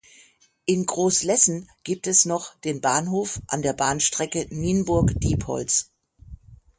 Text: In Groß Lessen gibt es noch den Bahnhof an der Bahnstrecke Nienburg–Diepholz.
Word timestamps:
In 0.65 0.87
Groß 0.87 1.21
Lessen 1.21 1.69
gibt 1.83 2.07
es 2.07 2.25
noch 2.25 2.55
den 2.61 2.81
Bahnhof 2.81 3.39
an 3.45 3.61
der 3.61 3.73
Bahnstrecke 3.73 4.47
Nienburg–Diepholz. 4.49 5.91